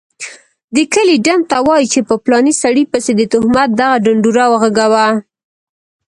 دکلي 0.75 1.15
ډم 1.25 1.41
ته 1.49 1.57
وايي 1.67 1.85
چي 1.93 1.99
په 2.07 2.15
پلاني 2.23 2.53
سړي 2.61 2.83
پسي 2.91 3.11
دتهمت 3.19 3.69
دغه 3.79 3.95
ډنډوره 4.03 4.45
وغږوه 4.49 5.07